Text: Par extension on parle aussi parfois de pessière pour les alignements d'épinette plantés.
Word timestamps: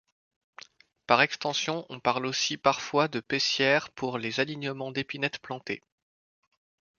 Par 1.05 1.21
extension 1.21 1.85
on 1.89 1.99
parle 1.99 2.25
aussi 2.25 2.57
parfois 2.57 3.07
de 3.07 3.19
pessière 3.19 3.91
pour 3.91 4.17
les 4.17 4.39
alignements 4.39 4.89
d'épinette 4.91 5.37
plantés. 5.37 5.83